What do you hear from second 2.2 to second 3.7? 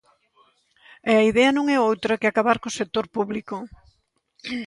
acabar co sector público.